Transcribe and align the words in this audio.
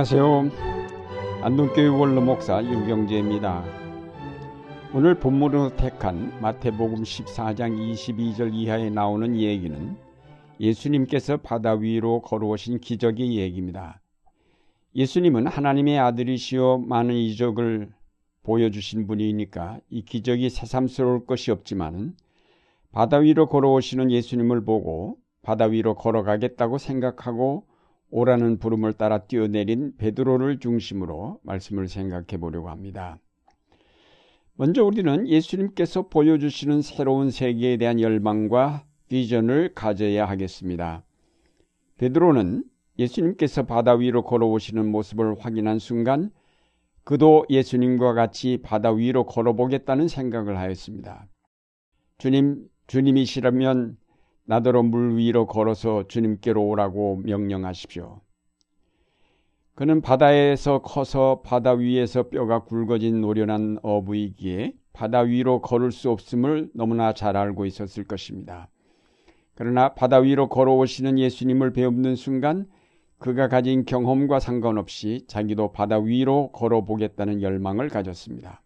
안녕하세요. 0.00 0.50
안동교회 1.42 1.88
원로 1.88 2.22
목사 2.22 2.64
유경재입니다. 2.64 3.62
오늘 4.94 5.14
본문으로 5.14 5.76
택한 5.76 6.32
마태복음 6.40 7.02
14장 7.02 7.76
22절 7.76 8.54
이하에 8.54 8.88
나오는 8.88 9.36
얘기는 9.36 9.96
예수님께서 10.58 11.36
바다 11.36 11.72
위로 11.72 12.22
걸어오신 12.22 12.80
기적의 12.80 13.36
얘기입니다. 13.36 14.00
예수님은 14.96 15.46
하나님의 15.46 15.98
아들이시여 15.98 16.78
많은 16.86 17.14
이적을 17.14 17.92
보여주신 18.42 19.06
분이니까 19.06 19.80
이 19.90 20.02
기적이 20.02 20.48
새삼스러울 20.48 21.26
것이 21.26 21.50
없지만 21.50 22.14
바다 22.90 23.18
위로 23.18 23.50
걸어오시는 23.50 24.10
예수님을 24.10 24.64
보고 24.64 25.18
바다 25.42 25.66
위로 25.66 25.94
걸어가겠다고 25.94 26.78
생각하고 26.78 27.69
오라는 28.10 28.58
부름을 28.58 28.94
따라 28.94 29.18
뛰어내린 29.18 29.96
베드로를 29.96 30.58
중심으로 30.58 31.40
말씀을 31.42 31.88
생각해 31.88 32.38
보려고 32.38 32.68
합니다. 32.68 33.18
먼저 34.54 34.84
우리는 34.84 35.26
예수님께서 35.26 36.08
보여주시는 36.08 36.82
새로운 36.82 37.30
세계에 37.30 37.76
대한 37.76 38.00
열망과 38.00 38.84
비전을 39.08 39.74
가져야 39.74 40.26
하겠습니다. 40.26 41.02
베드로는 41.98 42.64
예수님께서 42.98 43.64
바다 43.64 43.94
위로 43.94 44.22
걸어오시는 44.22 44.90
모습을 44.90 45.38
확인한 45.38 45.78
순간 45.78 46.30
그도 47.04 47.46
예수님과 47.48 48.12
같이 48.12 48.58
바다 48.62 48.90
위로 48.90 49.24
걸어보겠다는 49.24 50.08
생각을 50.08 50.58
하였습니다. 50.58 51.26
주님, 52.18 52.68
주님이시라면 52.86 53.96
나더러 54.50 54.82
물 54.82 55.16
위로 55.16 55.46
걸어서 55.46 56.08
주님께로 56.08 56.60
오라고 56.60 57.20
명령하십시오. 57.22 58.20
그는 59.76 60.00
바다에서 60.00 60.82
커서 60.82 61.42
바다 61.44 61.70
위에서 61.70 62.24
뼈가 62.24 62.64
굵어진 62.64 63.20
노련한 63.20 63.78
어부이기에 63.84 64.72
바다 64.92 65.20
위로 65.20 65.60
걸을 65.60 65.92
수 65.92 66.10
없음을 66.10 66.70
너무나 66.74 67.12
잘 67.12 67.36
알고 67.36 67.64
있었을 67.64 68.02
것입니다. 68.02 68.68
그러나 69.54 69.94
바다 69.94 70.18
위로 70.18 70.48
걸어오시는 70.48 71.20
예수님을 71.20 71.72
배우는 71.72 72.16
순간 72.16 72.66
그가 73.18 73.46
가진 73.46 73.84
경험과 73.84 74.40
상관없이 74.40 75.26
자기도 75.28 75.70
바다 75.70 75.96
위로 76.00 76.50
걸어보겠다는 76.50 77.40
열망을 77.40 77.88
가졌습니다. 77.88 78.62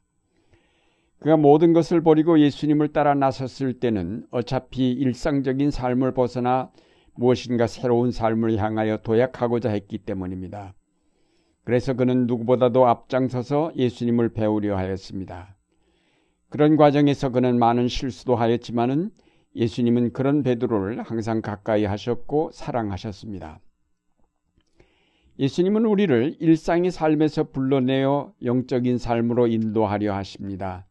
그가 1.24 1.38
모든 1.38 1.72
것을 1.72 2.02
버리고 2.02 2.38
예수님을 2.38 2.88
따라 2.88 3.14
나섰을 3.14 3.80
때는 3.80 4.26
어차피 4.30 4.92
일상적인 4.92 5.70
삶을 5.70 6.12
벗어나 6.12 6.70
무엇인가 7.14 7.66
새로운 7.66 8.10
삶을 8.10 8.58
향하여 8.58 8.98
도약하고자 8.98 9.70
했기 9.70 9.96
때문입니다. 9.96 10.74
그래서 11.64 11.94
그는 11.94 12.26
누구보다도 12.26 12.86
앞장서서 12.86 13.72
예수님을 13.74 14.34
배우려 14.34 14.76
하였습니다. 14.76 15.56
그런 16.50 16.76
과정에서 16.76 17.30
그는 17.30 17.58
많은 17.58 17.88
실수도 17.88 18.36
하였지만은 18.36 19.10
예수님은 19.56 20.12
그런 20.12 20.42
베드로를 20.42 21.00
항상 21.04 21.40
가까이 21.40 21.86
하셨고 21.86 22.50
사랑하셨습니다. 22.52 23.60
예수님은 25.38 25.86
우리를 25.86 26.36
일상의 26.38 26.90
삶에서 26.90 27.44
불러내어 27.44 28.34
영적인 28.42 28.98
삶으로 28.98 29.46
인도하려 29.46 30.14
하십니다. 30.14 30.84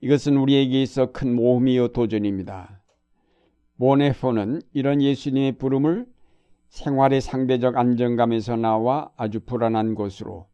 이것은 0.00 0.36
우리에게 0.36 0.82
있어 0.82 1.12
큰 1.12 1.34
모험이요 1.34 1.88
도전입니다. 1.88 2.80
모네포는 3.76 4.62
이런 4.72 5.02
예수님의 5.02 5.52
부름을 5.52 6.06
생활의 6.68 7.20
상대적 7.20 7.76
안정감에서 7.76 8.56
나와 8.56 9.10
아주 9.16 9.40
불안한 9.40 9.94
곳으로 9.94 10.46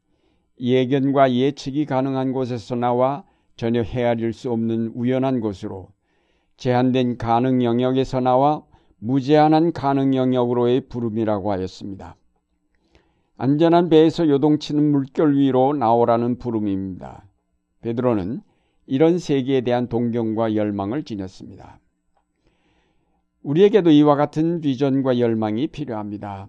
예견과 0.60 1.32
예측이 1.32 1.84
가능한 1.84 2.32
곳에서 2.32 2.74
나와 2.74 3.24
전혀 3.56 3.82
헤아릴 3.82 4.32
수 4.32 4.50
없는 4.50 4.92
우연한 4.94 5.40
곳으로 5.40 5.88
제한된 6.56 7.18
가능 7.18 7.62
영역에서 7.62 8.20
나와 8.20 8.64
무제한한 8.98 9.72
가능 9.72 10.14
영역으로의 10.14 10.88
부름이라고 10.88 11.52
하였습니다. 11.52 12.16
안전한 13.36 13.90
배에서 13.90 14.28
요동치는 14.28 14.90
물결 14.90 15.36
위로 15.36 15.74
나오라는 15.74 16.38
부름입니다. 16.38 17.26
베드로는 17.82 18.40
이런 18.86 19.18
세계에 19.18 19.62
대한 19.62 19.88
동경과 19.88 20.54
열망을 20.54 21.02
지녔습니다. 21.02 21.80
우리에게도 23.42 23.90
이와 23.90 24.16
같은 24.16 24.60
비전과 24.60 25.18
열망이 25.18 25.68
필요합니다. 25.68 26.48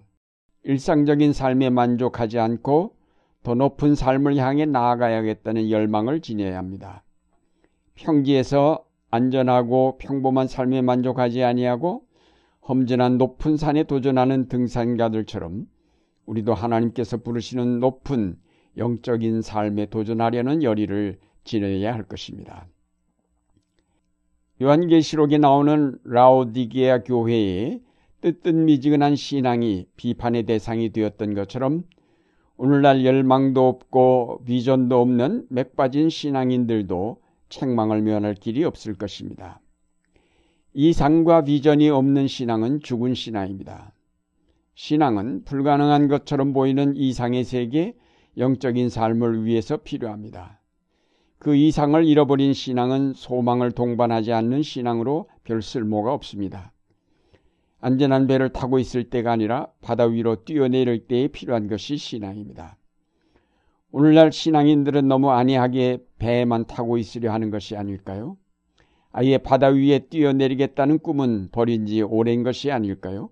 일상적인 0.64 1.32
삶에 1.32 1.70
만족하지 1.70 2.38
않고 2.38 2.94
더 3.42 3.54
높은 3.54 3.94
삶을 3.94 4.36
향해 4.36 4.66
나아가야겠다는 4.66 5.70
열망을 5.70 6.20
지녀야 6.20 6.58
합니다. 6.58 7.04
평지에서 7.94 8.84
안전하고 9.10 9.98
평범한 9.98 10.48
삶에 10.48 10.82
만족하지 10.82 11.42
아니하고 11.42 12.02
험진한 12.68 13.16
높은 13.16 13.56
산에 13.56 13.84
도전하는 13.84 14.48
등산가들처럼 14.48 15.66
우리도 16.26 16.52
하나님께서 16.52 17.16
부르시는 17.18 17.80
높은 17.80 18.36
영적인 18.76 19.40
삶에 19.40 19.86
도전하려는 19.86 20.62
열의를 20.62 21.18
지내야 21.48 21.94
할 21.94 22.04
것입니다. 22.04 22.68
요한계시록에 24.60 25.38
나오는 25.38 25.98
라오디게아 26.04 27.04
교회의 27.04 27.80
뜨뜻미지근한 28.20 29.16
신앙이 29.16 29.86
비판의 29.96 30.42
대상이 30.44 30.90
되었던 30.90 31.34
것처럼 31.34 31.84
오늘날 32.56 33.04
열망도 33.04 33.66
없고 33.66 34.42
비전도 34.44 35.00
없는 35.00 35.46
맥빠진 35.48 36.10
신앙인들도 36.10 37.22
책망을 37.48 38.02
면할 38.02 38.34
길이 38.34 38.64
없을 38.64 38.94
것입니다. 38.94 39.60
이상과 40.74 41.44
비전이 41.44 41.88
없는 41.88 42.26
신앙은 42.26 42.80
죽은 42.80 43.14
신앙입니다. 43.14 43.92
신앙은 44.74 45.44
불가능한 45.44 46.08
것처럼 46.08 46.52
보이는 46.52 46.94
이상의 46.96 47.44
세계, 47.44 47.96
영적인 48.36 48.88
삶을 48.88 49.44
위해서 49.44 49.76
필요합니다. 49.78 50.57
그 51.38 51.54
이상을 51.54 52.04
잃어버린 52.04 52.52
신앙은 52.52 53.12
소망을 53.14 53.70
동반하지 53.72 54.32
않는 54.32 54.62
신앙으로 54.62 55.28
별 55.44 55.62
쓸모가 55.62 56.12
없습니다. 56.12 56.72
안전한 57.80 58.26
배를 58.26 58.48
타고 58.48 58.80
있을 58.80 59.04
때가 59.04 59.30
아니라 59.30 59.68
바다 59.80 60.04
위로 60.04 60.44
뛰어내릴 60.44 61.06
때에 61.06 61.28
필요한 61.28 61.68
것이 61.68 61.96
신앙입니다. 61.96 62.76
오늘날 63.92 64.32
신앙인들은 64.32 65.06
너무 65.06 65.30
안이하게 65.30 65.98
배에만 66.18 66.66
타고 66.66 66.98
있으려 66.98 67.32
하는 67.32 67.50
것이 67.50 67.76
아닐까요? 67.76 68.36
아예 69.12 69.38
바다 69.38 69.68
위에 69.68 70.00
뛰어내리겠다는 70.10 70.98
꿈은 70.98 71.50
버린 71.52 71.86
지 71.86 72.02
오랜 72.02 72.42
것이 72.42 72.70
아닐까요? 72.70 73.30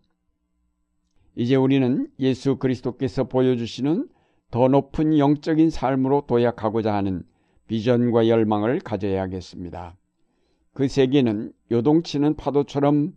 이제 1.34 1.56
우리는 1.56 2.08
예수 2.20 2.56
그리스도께서 2.56 3.24
보여주시는 3.24 4.08
더 4.50 4.68
높은 4.68 5.18
영적인 5.18 5.70
삶으로 5.70 6.24
도약하고자 6.26 6.94
하는 6.94 7.24
비전과 7.66 8.28
열망을 8.28 8.80
가져야겠습니다. 8.80 9.96
그 10.72 10.88
세계는 10.88 11.52
요동치는 11.70 12.36
파도처럼 12.36 13.14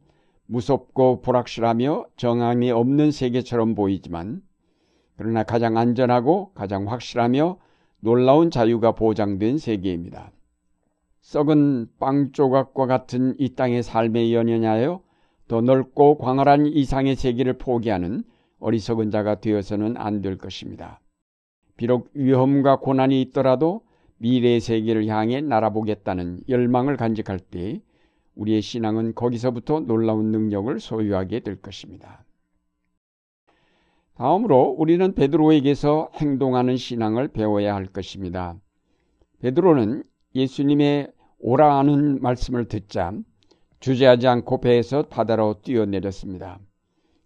무섭고 0.47 1.21
불확실하며 1.21 2.05
정함이 2.15 2.71
없는 2.71 3.11
세계처럼 3.11 3.75
보이지만 3.75 4.41
그러나 5.17 5.43
가장 5.43 5.77
안전하고 5.77 6.51
가장 6.53 6.89
확실하며 6.89 7.57
놀라운 7.99 8.49
자유가 8.49 8.93
보장된 8.93 9.57
세계입니다. 9.57 10.31
썩은 11.21 11.89
빵 11.99 12.31
조각과 12.31 12.87
같은 12.87 13.35
이 13.37 13.53
땅의 13.53 13.83
삶에 13.83 14.33
연연하여 14.33 15.01
더 15.47 15.61
넓고 15.61 16.17
광활한 16.17 16.67
이상의 16.67 17.15
세계를 17.15 17.57
포기하는 17.57 18.23
어리석은 18.59 19.11
자가 19.11 19.35
되어서는 19.41 19.97
안 19.97 20.21
될 20.21 20.37
것입니다. 20.37 21.01
비록 21.75 22.09
위험과 22.13 22.77
고난이 22.77 23.21
있더라도 23.23 23.81
미래의 24.19 24.59
세계를 24.59 25.07
향해 25.07 25.41
날아보겠다는 25.41 26.41
열망을 26.47 26.97
간직할 26.97 27.39
때 27.39 27.81
우리의 28.35 28.61
신앙은 28.61 29.15
거기서부터 29.15 29.81
놀라운 29.81 30.31
능력을 30.31 30.79
소유하게 30.79 31.41
될 31.41 31.61
것입니다. 31.61 32.23
다음으로 34.15 34.75
우리는 34.77 35.13
베드로에게서 35.13 36.11
행동하는 36.15 36.75
신앙을 36.77 37.29
배워야 37.29 37.73
할 37.73 37.85
것입니다. 37.85 38.55
베드로는 39.41 40.03
예수님의 40.35 41.11
오라 41.39 41.77
하는 41.77 42.21
말씀을 42.21 42.65
듣자 42.65 43.13
주저하지 43.79 44.27
않고 44.27 44.59
배에서 44.59 45.03
바다로 45.03 45.61
뛰어내렸습니다. 45.61 46.59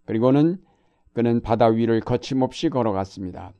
그리고는 0.05 0.57
그는 1.13 1.41
바다 1.41 1.67
위를 1.67 1.99
거침없이 1.99 2.69
걸어갔습니다. 2.69 3.53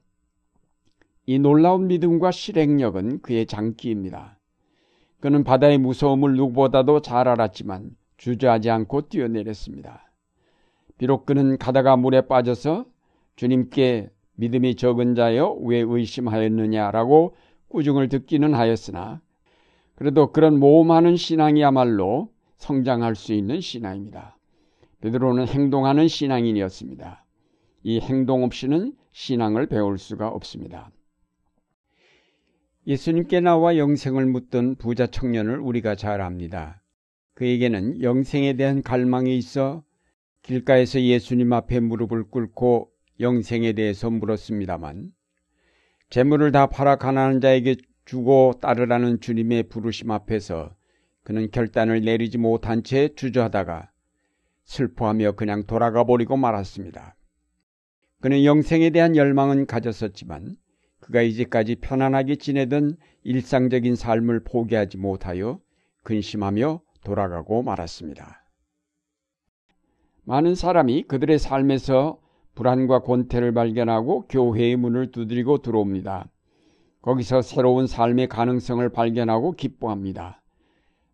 이 1.26 1.40
놀라운 1.40 1.88
믿음과 1.88 2.32
실행력은 2.32 3.22
그의 3.22 3.46
장기입니다. 3.46 4.40
그는 5.22 5.44
바다의 5.46 5.78
무서움을 5.78 6.36
누구보다도 6.36 7.02
잘 7.02 7.30
알았지만 7.30 7.92
주저하지 8.18 8.70
않고 8.70 9.08
뛰어내렸습니다. 9.08 10.12
비록 10.98 11.26
그는 11.26 11.58
가다가 11.58 11.96
물에 11.96 12.28
빠져서 12.28 12.86
주님께 13.38 14.10
믿음이 14.36 14.76
적은 14.76 15.16
자여 15.16 15.58
왜 15.62 15.78
의심하였느냐라고 15.78 17.36
꾸중을 17.70 18.10
듣기는 18.10 18.54
하였으나 18.54 19.22
그래도 19.96 20.32
그런 20.32 20.60
모험하는 20.60 21.16
신앙이야말로 21.16 22.30
성장할 22.58 23.16
수 23.16 23.34
있는 23.34 23.62
신앙입니다. 23.62 24.38
베드로는 25.02 25.48
행동하는 25.48 26.08
신앙인이었습니다. 26.08 27.26
이 27.84 28.00
행동 28.00 28.44
없이는 28.44 28.94
신앙을 29.12 29.68
배울 29.68 29.98
수가 29.98 30.28
없습니다. 30.30 30.92
예수님께 32.86 33.40
나와 33.40 33.78
영생을 33.78 34.26
묻던 34.26 34.76
부자 34.76 35.08
청년을 35.08 35.60
우리가 35.60 35.96
잘 35.96 36.20
압니다. 36.20 36.82
그에게는 37.36 38.02
영생에 38.02 38.54
대한 38.54 38.82
갈망이 38.82 39.38
있어 39.38 39.84
길가에서 40.42 41.02
예수님 41.02 41.54
앞에 41.54 41.80
무릎을 41.80 42.26
꿇고 42.26 42.92
영생에 43.22 43.72
대해서 43.72 44.10
물었습니다만 44.10 45.12
재물을 46.10 46.52
다 46.52 46.68
팔아 46.68 46.98
가난한 46.98 47.40
자에게 47.40 47.78
주고 48.04 48.56
따르라는 48.62 49.22
주님의 49.22 49.64
부르심 49.70 50.12
앞에서 50.12 50.76
그는 51.24 51.50
결단을 51.52 52.02
내리지 52.04 52.38
못한 52.38 52.84
채 52.84 53.08
주저하다가 53.16 53.92
슬퍼하며 54.66 55.34
그냥 55.34 55.66
돌아가 55.66 56.04
버리고 56.04 56.36
말았습니다. 56.36 57.16
그는 58.20 58.44
영생에 58.44 58.90
대한 58.90 59.16
열망은 59.16 59.68
가졌었지만 59.68 60.58
그가 61.04 61.22
이제까지 61.22 61.76
편안하게 61.76 62.38
지내던 62.38 62.96
일상적인 63.24 63.96
삶을 63.96 64.46
포기하지 64.46 64.98
못하여 64.98 65.60
근심하며 66.04 66.82
돌아가고 67.04 67.62
말았습니다. 67.62 68.46
많은 70.24 70.56
사람이 70.56 71.04
그들의 71.04 71.40
삶에서 71.40 72.20
불안과 72.56 73.00
권태를 73.00 73.54
발견하고 73.54 74.28
교회의 74.30 74.78
문을 74.78 75.12
두드리고 75.12 75.58
들어옵니다. 75.58 76.30
거기서 77.02 77.42
새로운 77.42 77.86
삶의 77.86 78.30
가능성을 78.30 78.88
발견하고 78.90 79.54
기뻐합니다. 79.54 80.42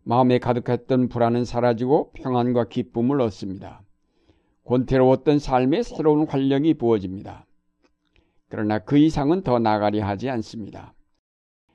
마음에 0.04 0.38
가득했던 0.38 1.08
불안은 1.08 1.44
사라지고 1.44 2.12
평안과 2.12 2.68
기쁨을 2.68 3.20
얻습니다. 3.20 3.82
권태로웠던 4.64 5.40
삶에 5.40 5.82
새로운 5.82 6.28
활력이 6.28 6.74
부어집니다. 6.74 7.46
그러나 8.50 8.80
그 8.80 8.98
이상은 8.98 9.42
더 9.42 9.58
나가려 9.58 10.04
하지 10.04 10.28
않습니다. 10.28 10.92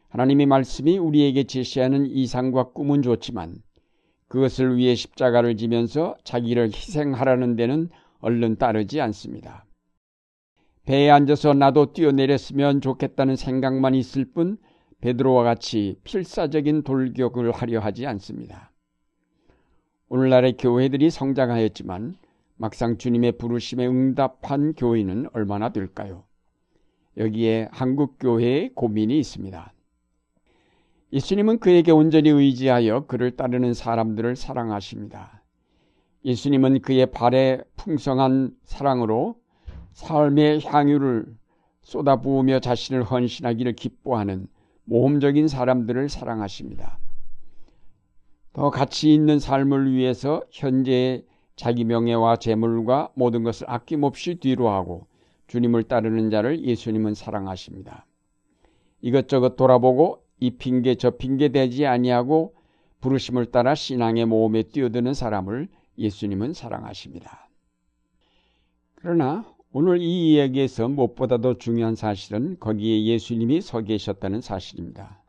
하나님의 0.10 0.46
말씀이 0.46 0.98
우리에게 0.98 1.46
제시하는 1.46 2.06
이상과 2.06 2.74
꿈은 2.74 3.02
좋지만 3.02 3.56
그것을 4.28 4.78
위해 4.78 4.94
십자가를 4.94 5.56
지면서 5.56 6.16
자기를 6.24 6.68
희생하라는 6.68 7.56
데는 7.56 7.90
얼른 8.20 8.58
따르지 8.58 9.00
않습니다. 9.02 9.66
배에 10.86 11.10
앉아서 11.10 11.54
나도 11.54 11.94
뛰어내렸으면 11.94 12.82
좋겠다는 12.82 13.36
생각만 13.36 13.96
있을 13.96 14.26
뿐 14.26 14.58
베드로와 15.00 15.44
같이 15.44 15.98
필사적인 16.04 16.84
돌격을 16.84 17.52
하려 17.52 17.80
하지 17.80 18.06
않습니다. 18.06 18.72
오늘날의 20.10 20.58
교회들이 20.58 21.10
성장하였지만 21.10 22.16
막상 22.58 22.98
주님의 22.98 23.34
부르심에 23.34 23.88
응답한 23.88 24.74
교회는 24.74 25.28
얼마나 25.34 25.70
될까요? 25.70 26.26
여기에 27.18 27.70
한국 27.72 28.18
교회의 28.20 28.74
고민이 28.76 29.18
있습니다. 29.20 29.74
예수님은 31.14 31.60
그에게 31.60 31.92
온전히 31.92 32.30
의지하여 32.30 33.06
그를 33.06 33.38
따르는 33.38 33.74
사람들을 33.74 34.36
사랑하십니다. 34.36 35.44
예수님은 36.26 36.82
그의 36.82 37.06
발에 37.12 37.62
풍성한 37.78 38.56
사랑으로 38.64 39.36
삶의 39.94 40.62
향유를 40.66 41.26
쏟아부으며 41.84 42.60
자신을 42.60 43.04
헌신하기를 43.04 43.74
기뻐하는 43.74 44.48
모험적인 44.86 45.48
사람들을 45.48 46.10
사랑하십니다. 46.10 47.00
더 48.54 48.70
가치 48.70 49.14
있는 49.14 49.40
삶을 49.40 49.92
위해서 49.92 50.42
현재의 50.52 51.26
자기 51.56 51.84
명예와 51.84 52.38
재물과 52.38 53.12
모든 53.14 53.44
것을 53.44 53.70
아낌없이 53.70 54.36
뒤로하고 54.36 55.08
주님을 55.48 55.84
따르는 55.84 56.30
자를 56.30 56.64
예수님은 56.64 57.14
사랑하십니다. 57.14 58.06
이것저것 59.02 59.56
돌아보고 59.56 60.24
이 60.40 60.52
핑계 60.52 60.96
저 60.96 61.12
핑계 61.12 61.50
대지 61.50 61.86
아니하고 61.86 62.56
부르심을 63.02 63.48
따라 63.48 63.76
신앙의 63.76 64.26
모험에 64.26 64.64
뛰어드는 64.64 65.14
사람을 65.14 65.68
예수님은 65.98 66.54
사랑하십니다. 66.54 67.50
그러나 68.96 69.46
오늘 69.72 70.02
이 70.02 70.34
이야기에서 70.34 70.88
무엇보다도 70.88 71.58
중요한 71.58 71.96
사실은 71.96 72.58
거기에 72.60 73.06
예수님이 73.06 73.62
서 73.62 73.82
계셨다는 73.82 74.42
사실입니다. 74.42 75.22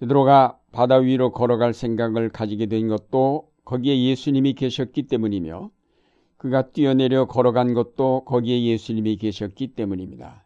베드로가 0.00 0.58
바다 0.72 0.96
위로 0.96 1.32
걸어갈 1.32 1.72
생각을 1.72 2.28
가지게 2.28 2.66
된 2.66 2.88
것도 2.88 3.48
거기에 3.64 4.10
예수님이 4.10 4.54
계셨기 4.54 5.04
때문이며 5.04 5.70
그가 6.44 6.60
뛰어내려 6.72 7.24
걸어간 7.24 7.72
것도 7.72 8.26
거기에 8.26 8.64
예수님이 8.64 9.16
계셨기 9.16 9.68
때문입니다. 9.68 10.44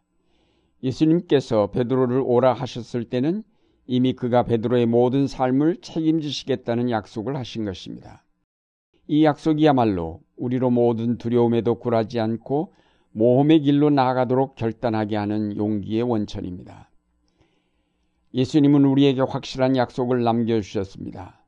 예수님께서 0.81 1.71
베드로를 1.71 2.23
오라 2.23 2.53
하셨을 2.53 3.03
때는 3.03 3.43
이미 3.85 4.13
그가 4.13 4.43
베드로의 4.43 4.85
모든 4.85 5.27
삶을 5.27 5.81
책임지시겠다는 5.81 6.89
약속을 6.89 7.35
하신 7.35 7.65
것입니다. 7.65 8.23
이 9.07 9.25
약속이야말로 9.25 10.21
우리로 10.37 10.69
모든 10.69 11.17
두려움에도 11.17 11.75
굴하지 11.75 12.21
않고 12.21 12.71
모험의 13.11 13.59
길로 13.59 13.89
나아가도록 13.89 14.55
결단하게 14.55 15.17
하는 15.17 15.57
용기의 15.57 16.03
원천입니다. 16.03 16.89
예수님은 18.33 18.85
우리에게 18.85 19.19
확실한 19.19 19.75
약속을 19.75 20.23
남겨주셨습니다. 20.23 21.45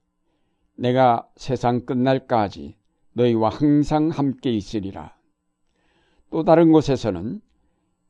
내가 0.75 1.25
세상 1.37 1.85
끝날까지 1.85 2.80
너희와 3.13 3.49
항상 3.49 4.09
함께 4.09 4.51
있으리라. 4.51 5.15
또 6.29 6.43
다른 6.43 6.71
곳에서는 6.71 7.41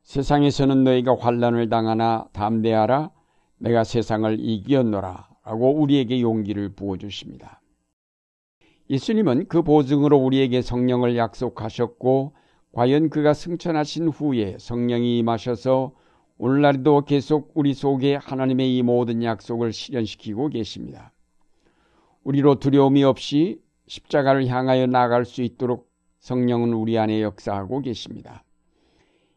세상에서는 0.02 0.84
너희가 0.84 1.16
환란을 1.18 1.68
당하나 1.68 2.28
담대하라 2.32 3.10
내가 3.58 3.84
세상을 3.84 4.38
이기었노라 4.40 5.28
라고 5.44 5.74
우리에게 5.80 6.20
용기를 6.20 6.70
부어 6.70 6.96
주십니다. 6.96 7.60
예수님은 8.90 9.48
그 9.48 9.62
보증으로 9.62 10.18
우리에게 10.18 10.62
성령을 10.62 11.16
약속하셨고 11.16 12.34
과연 12.72 13.10
그가 13.10 13.34
승천하신 13.34 14.08
후에 14.08 14.56
성령이 14.58 15.18
임하셔서 15.18 15.92
오늘날도 16.38 17.04
계속 17.04 17.52
우리 17.54 17.74
속에 17.74 18.16
하나님의 18.16 18.76
이 18.76 18.82
모든 18.82 19.22
약속을 19.22 19.72
실현시키고 19.72 20.48
계십니다. 20.48 21.12
우리로 22.24 22.56
두려움이 22.56 23.04
없이 23.04 23.60
십자가를 23.92 24.46
향하여 24.46 24.86
나아갈 24.86 25.26
수 25.26 25.42
있도록 25.42 25.90
성령은 26.20 26.72
우리 26.72 26.98
안에 26.98 27.20
역사하고 27.20 27.82
계십니다. 27.82 28.42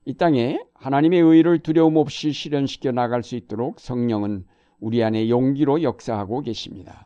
이 0.05 0.13
땅에 0.13 0.61
하나님의 0.75 1.19
의를 1.19 1.59
두려움 1.59 1.97
없이 1.97 2.31
실현시켜 2.31 2.93
나갈 2.93 3.21
수 3.21 3.35
있도록 3.35 3.81
성령은 3.81 4.45
우리 4.79 5.03
안에 5.03 5.27
용기로 5.29 5.83
역사하고 5.83 6.39
계십니다. 6.41 7.05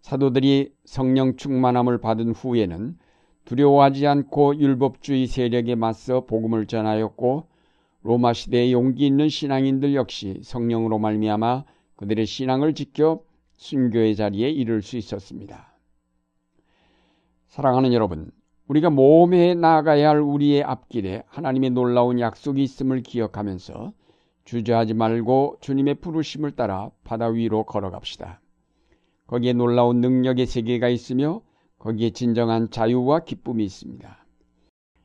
사도들이 0.00 0.72
성령 0.84 1.36
충만함을 1.36 1.98
받은 1.98 2.32
후에는 2.32 2.98
두려워하지 3.44 4.08
않고 4.08 4.58
율법주의 4.58 5.28
세력에 5.28 5.76
맞서 5.76 6.24
복음을 6.26 6.66
전하였고 6.66 7.46
로마 8.02 8.32
시대의 8.32 8.72
용기 8.72 9.06
있는 9.06 9.28
신앙인들 9.28 9.94
역시 9.94 10.40
성령으로 10.42 10.98
말미암아 10.98 11.64
그들의 11.94 12.26
신앙을 12.26 12.74
지켜 12.74 13.20
순교의 13.58 14.16
자리에 14.16 14.50
이를 14.50 14.82
수 14.82 14.96
있었습니다. 14.96 15.67
사랑하는 17.48 17.92
여러분, 17.94 18.30
우리가 18.68 18.90
모험에 18.90 19.54
나아가야 19.54 20.10
할 20.10 20.20
우리의 20.20 20.62
앞길에 20.62 21.22
하나님의 21.28 21.70
놀라운 21.70 22.20
약속이 22.20 22.62
있음을 22.62 23.02
기억하면서 23.02 23.92
주저하지 24.44 24.94
말고 24.94 25.56
주님의 25.60 25.96
부르심을 25.96 26.52
따라 26.52 26.90
바다 27.04 27.26
위로 27.26 27.64
걸어갑시다. 27.64 28.40
거기에 29.26 29.54
놀라운 29.54 30.00
능력의 30.00 30.46
세계가 30.46 30.88
있으며 30.88 31.40
거기에 31.78 32.10
진정한 32.10 32.70
자유와 32.70 33.20
기쁨이 33.20 33.64
있습니다. 33.64 34.26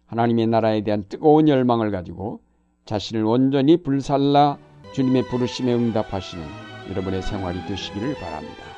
하나님의 0.06 0.48
나라에 0.48 0.82
대한 0.82 1.06
뜨거운 1.08 1.48
열망을 1.48 1.92
가지고 1.92 2.42
자신을 2.86 3.26
온전히 3.26 3.78
불살라 3.78 4.58
주님의 4.94 5.24
부르심에 5.30 5.74
응답하시는 5.74 6.46
여러분의 6.92 7.22
생활이 7.22 7.66
되시기를 7.68 8.16
바랍니다. 8.16 8.73